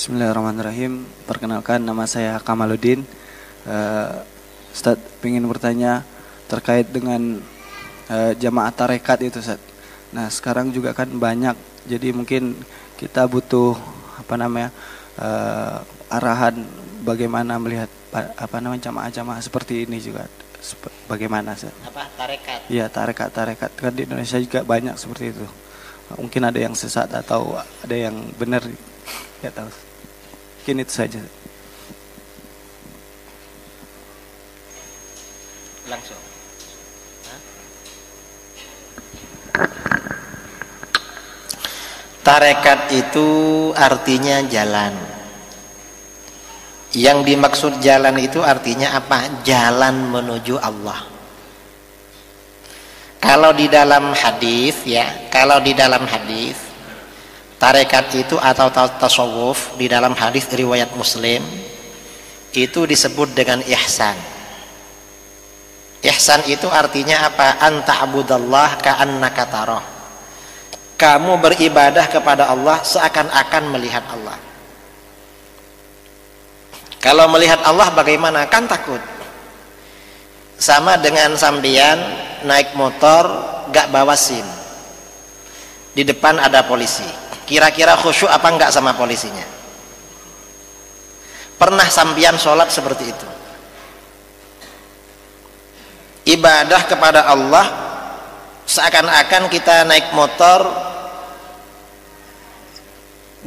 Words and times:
Bismillahirrahmanirrahim. 0.00 1.04
Perkenalkan 1.28 1.84
nama 1.84 2.08
saya 2.08 2.40
Kamaluddin. 2.40 3.04
Uh, 3.68 4.24
Ustaz 4.72 4.96
ingin 5.20 5.44
bertanya 5.44 6.08
terkait 6.48 6.88
dengan 6.88 7.36
uh, 8.08 8.32
jamaah 8.32 8.72
tarekat 8.72 9.20
itu 9.28 9.44
Ustaz. 9.44 9.60
Nah 10.16 10.32
sekarang 10.32 10.72
juga 10.72 10.96
kan 10.96 11.04
banyak, 11.04 11.52
jadi 11.84 12.16
mungkin 12.16 12.56
kita 12.96 13.28
butuh 13.28 13.76
apa 14.16 14.40
namanya 14.40 14.72
uh, 15.20 15.84
arahan 16.08 16.64
bagaimana 17.04 17.60
melihat 17.60 17.92
apa 18.40 18.56
namanya 18.56 18.88
jamaah-jamaah 18.88 19.44
seperti 19.44 19.84
ini 19.84 20.00
juga. 20.00 20.24
Bagaimana 21.12 21.52
Ustaz? 21.52 21.76
Apa 21.84 22.08
tarekat? 22.16 22.72
Iya 22.72 22.88
tarekat 22.88 23.36
tarekat 23.36 23.70
kan 23.76 23.92
di 23.92 24.08
Indonesia 24.08 24.40
juga 24.40 24.64
banyak 24.64 24.96
seperti 24.96 25.36
itu. 25.36 25.44
Mungkin 26.16 26.40
ada 26.40 26.56
yang 26.56 26.72
sesat 26.72 27.12
atau 27.12 27.52
ada 27.84 27.96
yang 28.00 28.16
benar 28.40 28.64
Ya 29.40 29.48
tahu. 29.48 29.89
Mungkin 30.70 30.86
itu 30.86 31.02
saja. 31.02 31.18
Langsung. 35.90 36.20
Tarekat 42.22 42.80
itu 42.94 43.28
artinya 43.74 44.46
jalan. 44.46 44.94
Yang 46.94 47.18
dimaksud 47.26 47.82
jalan 47.82 48.22
itu 48.22 48.38
artinya 48.38 48.94
apa? 48.94 49.42
Jalan 49.42 50.06
menuju 50.06 50.54
Allah. 50.54 51.02
Kalau 53.18 53.50
di 53.58 53.66
dalam 53.66 54.14
hadis 54.14 54.86
ya, 54.86 55.26
kalau 55.34 55.58
di 55.58 55.74
dalam 55.74 56.06
hadis 56.06 56.69
tarekat 57.60 58.08
itu 58.16 58.40
atau 58.40 58.72
tasawuf 58.72 59.76
di 59.76 59.84
dalam 59.84 60.16
hadis 60.16 60.48
riwayat 60.48 60.96
Muslim 60.96 61.44
itu 62.56 62.80
disebut 62.88 63.36
dengan 63.36 63.60
ihsan. 63.68 64.16
Ihsan 66.00 66.48
itu 66.48 66.64
artinya 66.72 67.28
apa? 67.28 67.60
Anta 67.60 68.00
abudallah 68.00 68.80
ka'annaka 68.80 69.44
tarah. 69.52 69.84
Kamu 70.96 71.36
beribadah 71.36 72.08
kepada 72.08 72.48
Allah 72.48 72.80
seakan-akan 72.80 73.64
melihat 73.76 74.04
Allah. 74.08 74.36
Kalau 77.00 77.28
melihat 77.28 77.60
Allah 77.64 77.92
bagaimana? 77.92 78.48
Kan 78.48 78.64
takut. 78.64 79.00
Sama 80.56 80.96
dengan 81.00 81.36
sambian 81.36 81.96
naik 82.44 82.72
motor 82.76 83.28
gak 83.72 83.88
bawa 83.92 84.16
SIM. 84.16 84.44
Di 85.96 86.04
depan 86.04 86.36
ada 86.36 86.64
polisi 86.64 87.29
Kira-kira 87.50 87.98
khusyuk 87.98 88.30
apa 88.30 88.46
enggak 88.46 88.70
sama 88.70 88.94
polisinya? 88.94 89.42
Pernah 91.58 91.90
sambian 91.90 92.38
sholat 92.38 92.70
seperti 92.70 93.10
itu? 93.10 93.28
Ibadah 96.30 96.82
kepada 96.86 97.26
Allah 97.26 97.66
seakan-akan 98.70 99.50
kita 99.50 99.82
naik 99.82 100.14
motor 100.14 100.62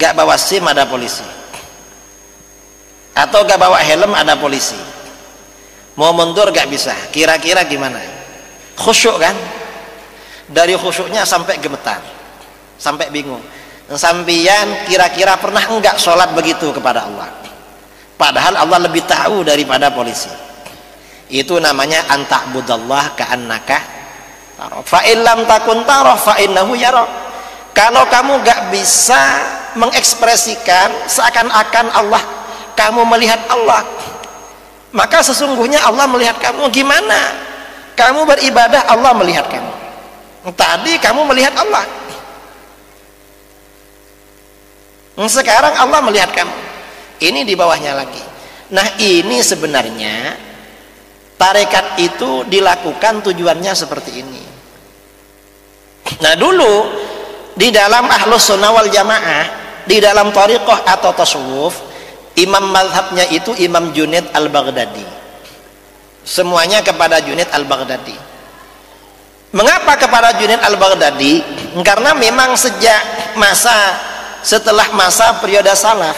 gak 0.00 0.16
bawa 0.16 0.40
SIM 0.40 0.64
ada 0.64 0.88
polisi. 0.88 1.26
Atau 3.12 3.44
gak 3.44 3.60
bawa 3.60 3.84
helm 3.84 4.16
ada 4.16 4.32
polisi. 4.40 4.80
Mau 6.00 6.16
mundur 6.16 6.48
gak 6.56 6.72
bisa. 6.72 6.96
Kira-kira 7.12 7.68
gimana? 7.68 8.00
Khusyuk 8.80 9.20
kan? 9.20 9.36
Dari 10.48 10.72
khusyuknya 10.72 11.28
sampai 11.28 11.60
gemetar 11.60 12.00
sampai 12.80 13.12
bingung 13.12 13.44
sampian 13.96 14.86
kira-kira 14.86 15.38
pernah 15.38 15.62
enggak 15.70 15.98
sholat 15.98 16.30
begitu 16.34 16.70
kepada 16.70 17.06
Allah? 17.06 17.28
Padahal 18.14 18.60
Allah 18.60 18.78
lebih 18.84 19.02
tahu 19.08 19.42
daripada 19.42 19.88
polisi. 19.90 20.28
Itu 21.30 21.62
namanya 21.62 22.10
antak 22.10 22.50
budallah 22.50 23.14
ka'annaka 23.14 23.78
fa'ilam 24.84 25.48
takun 25.48 25.86
taroh 25.88 26.18
fa'innahu 26.20 26.76
kalau 27.72 28.02
kamu 28.12 28.44
enggak 28.44 28.60
bisa 28.74 29.40
mengekspresikan 29.78 30.90
seakan-akan 31.06 31.86
Allah 31.94 32.20
kamu 32.74 33.06
melihat 33.08 33.40
Allah 33.48 33.86
maka 34.90 35.22
sesungguhnya 35.22 35.78
Allah 35.86 36.06
melihat 36.10 36.36
kamu. 36.42 36.66
Gimana? 36.74 37.30
Kamu 37.94 38.26
beribadah 38.26 38.90
Allah 38.90 39.14
melihat 39.14 39.46
kamu. 39.46 39.70
Tadi 40.56 40.98
kamu 40.98 41.30
melihat 41.30 41.54
Allah 41.54 41.84
sekarang 45.16 45.74
Allah 45.74 46.00
melihat 46.04 46.30
kamu. 46.34 46.56
Ini 47.20 47.44
di 47.44 47.54
bawahnya 47.58 47.92
lagi. 47.92 48.22
Nah 48.70 48.86
ini 49.02 49.42
sebenarnya 49.42 50.38
tarekat 51.34 51.98
itu 51.98 52.46
dilakukan 52.46 53.24
tujuannya 53.24 53.72
seperti 53.74 54.10
ini. 54.22 54.42
Nah 56.20 56.34
dulu 56.38 56.74
di 57.56 57.68
dalam 57.74 58.06
ahlus 58.08 58.48
sunnah 58.48 58.70
wal 58.72 58.88
jamaah 58.88 59.44
di 59.84 59.98
dalam 59.98 60.30
tariqah 60.30 60.86
atau 60.86 61.10
tasawuf 61.12 61.74
imam 62.38 62.70
madhabnya 62.70 63.26
itu 63.28 63.52
imam 63.58 63.90
Junaid 63.90 64.30
al-Baghdadi. 64.32 65.04
Semuanya 66.22 66.84
kepada 66.84 67.18
Junaid 67.20 67.50
al-Baghdadi. 67.50 68.16
Mengapa 69.50 69.98
kepada 69.98 70.38
Junaid 70.38 70.62
al-Baghdadi? 70.62 71.42
Karena 71.82 72.14
memang 72.14 72.54
sejak 72.54 73.34
masa 73.34 73.74
setelah 74.40 74.88
masa 74.96 75.36
periode 75.40 75.70
salaf 75.76 76.16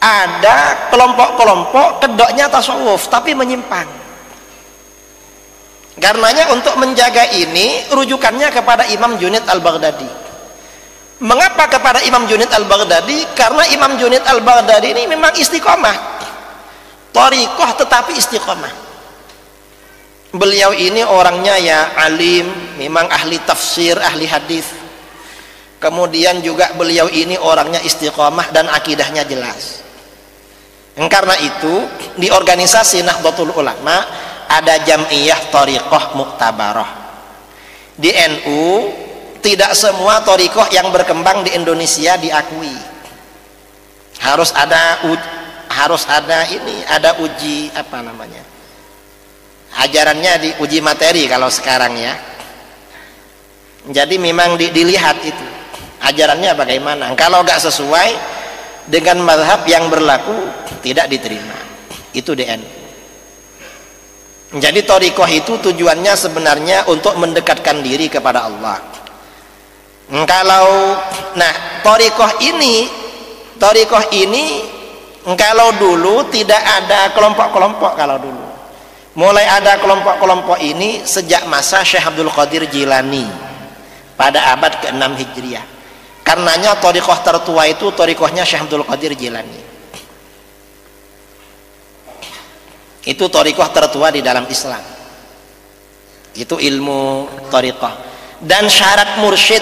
ada 0.00 0.88
kelompok-kelompok 0.88 2.00
kedoknya 2.00 2.48
tasawuf 2.48 3.06
tapi 3.12 3.36
menyimpang. 3.36 3.86
Karenanya 6.00 6.48
untuk 6.56 6.80
menjaga 6.80 7.28
ini 7.36 7.84
rujukannya 7.92 8.48
kepada 8.48 8.88
Imam 8.88 9.20
Junid 9.20 9.44
al-Baghdadi. 9.44 10.08
Mengapa 11.20 11.68
kepada 11.68 12.00
Imam 12.08 12.24
Junid 12.24 12.48
al-Baghdadi? 12.48 13.36
Karena 13.36 13.68
Imam 13.68 14.00
Junid 14.00 14.24
al-Baghdadi 14.24 14.96
ini 14.96 15.04
memang 15.04 15.36
istiqomah. 15.36 16.24
Torikoh 17.12 17.70
tetapi 17.76 18.16
istiqomah. 18.16 18.72
Beliau 20.32 20.72
ini 20.72 21.04
orangnya 21.04 21.60
ya 21.60 21.80
alim 22.00 22.48
memang 22.80 23.04
ahli 23.12 23.36
tafsir 23.44 23.98
ahli 24.00 24.24
hadis 24.24 24.79
kemudian 25.80 26.44
juga 26.44 26.70
beliau 26.76 27.08
ini 27.08 27.40
orangnya 27.40 27.80
istiqomah 27.82 28.52
dan 28.52 28.68
akidahnya 28.68 29.24
jelas. 29.24 29.82
Karena 30.94 31.34
itu 31.40 31.88
di 32.20 32.28
organisasi 32.28 33.00
Nahdlatul 33.00 33.56
Ulama 33.56 34.04
ada 34.46 34.76
jamiyah 34.84 35.48
tariqah 35.48 36.12
muktabarah 36.12 36.90
di 38.00 38.10
NU 38.12 38.88
tidak 39.44 39.76
semua 39.76 40.20
tariqah 40.24 40.72
yang 40.72 40.88
berkembang 40.88 41.44
di 41.44 41.52
Indonesia 41.52 42.16
diakui. 42.16 42.76
Harus 44.20 44.52
ada 44.52 45.00
harus 45.72 46.04
ada 46.04 46.44
ini 46.52 46.84
ada 46.84 47.16
uji 47.24 47.72
apa 47.72 48.04
namanya 48.04 48.42
ajarannya 49.80 50.32
di 50.42 50.50
uji 50.60 50.82
materi 50.82 51.24
kalau 51.30 51.48
sekarang 51.52 51.94
ya. 51.96 52.14
Jadi 53.80 54.20
memang 54.20 54.60
di, 54.60 54.68
dilihat 54.68 55.24
itu 55.24 55.46
ajarannya 56.00 56.52
bagaimana? 56.56 57.04
Kalau 57.14 57.44
nggak 57.44 57.60
sesuai 57.60 58.10
dengan 58.88 59.22
madhab 59.22 59.64
yang 59.68 59.86
berlaku 59.92 60.36
tidak 60.80 61.06
diterima. 61.12 61.56
Itu 62.10 62.34
DN 62.34 62.80
jadi 64.50 64.82
torikoh 64.82 65.30
itu 65.30 65.62
tujuannya 65.62 66.10
sebenarnya 66.18 66.90
untuk 66.90 67.14
mendekatkan 67.14 67.86
diri 67.86 68.10
kepada 68.10 68.50
Allah. 68.50 68.82
Kalau 70.26 70.98
nah 71.38 71.54
torikoh 71.86 72.42
ini 72.42 72.90
torikoh 73.62 74.10
ini 74.10 74.66
kalau 75.38 75.70
dulu 75.78 76.26
tidak 76.34 76.58
ada 76.58 77.14
kelompok-kelompok 77.14 77.94
kalau 77.94 78.18
dulu. 78.18 78.46
Mulai 79.14 79.46
ada 79.46 79.78
kelompok-kelompok 79.78 80.58
ini 80.58 81.06
sejak 81.06 81.46
masa 81.46 81.86
Syekh 81.86 82.10
Abdul 82.10 82.30
Qadir 82.34 82.66
Jilani 82.66 83.30
pada 84.18 84.50
abad 84.50 84.82
ke-6 84.82 85.02
Hijriah 85.14 85.66
karenanya 86.30 86.78
torikoh 86.78 87.18
tertua 87.26 87.66
itu 87.66 87.90
torikohnya 87.90 88.46
Syekh 88.46 88.62
Abdul 88.62 88.86
Qadir 88.86 89.18
Jilani. 89.18 89.58
Itu 93.02 93.26
torikoh 93.26 93.66
tertua 93.74 94.14
di 94.14 94.22
dalam 94.22 94.46
Islam. 94.46 94.78
Itu 96.30 96.62
ilmu 96.62 97.26
torikoh 97.50 97.90
dan 98.46 98.70
syarat 98.70 99.18
mursyid 99.18 99.60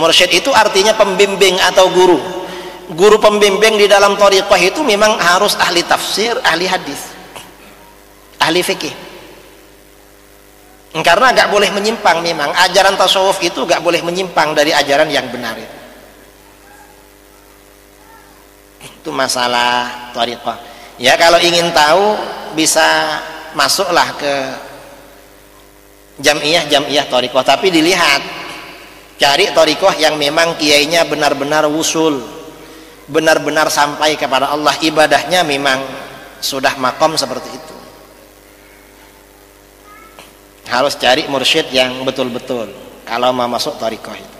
mursyid 0.00 0.32
itu 0.32 0.48
artinya 0.48 0.96
pembimbing 0.96 1.60
atau 1.60 1.92
guru. 1.92 2.16
Guru 2.88 3.20
pembimbing 3.20 3.76
di 3.76 3.84
dalam 3.84 4.16
torikoh 4.16 4.56
itu 4.56 4.80
memang 4.80 5.20
harus 5.20 5.60
ahli 5.60 5.84
tafsir 5.84 6.40
ahli 6.40 6.64
hadis 6.64 7.04
ahli 8.40 8.64
fikih. 8.64 8.96
Karena 11.04 11.36
gak 11.36 11.52
boleh 11.52 11.68
menyimpang 11.68 12.24
memang 12.24 12.48
ajaran 12.64 12.96
tasawuf 12.96 13.44
itu 13.44 13.68
gak 13.68 13.84
boleh 13.84 14.00
menyimpang 14.00 14.56
dari 14.56 14.72
ajaran 14.72 15.12
yang 15.12 15.28
benar 15.28 15.52
itu 15.60 15.77
itu 18.82 19.10
masalah 19.10 20.10
tariqah. 20.14 20.58
Ya 20.98 21.14
kalau 21.18 21.38
ingin 21.42 21.70
tahu 21.74 22.18
bisa 22.54 23.18
masuklah 23.54 24.14
ke 24.18 24.34
jamiyah 26.22 27.06
tariqah. 27.06 27.42
Tapi 27.42 27.70
dilihat 27.70 28.22
cari 29.18 29.50
tariqah 29.50 29.98
yang 29.98 30.14
memang 30.18 30.54
kiainya 30.58 31.06
benar-benar 31.06 31.66
wusul 31.66 32.22
benar-benar 33.08 33.72
sampai 33.72 34.14
kepada 34.14 34.54
Allah. 34.54 34.74
Ibadahnya 34.78 35.42
memang 35.42 35.82
sudah 36.38 36.78
makom 36.78 37.18
seperti 37.18 37.50
itu. 37.50 37.76
Harus 40.68 40.94
cari 41.00 41.24
mursyid 41.26 41.72
yang 41.72 42.04
betul-betul. 42.04 42.70
Kalau 43.08 43.32
mau 43.32 43.48
masuk 43.48 43.80
tariqah 43.80 44.14
itu 44.20 44.37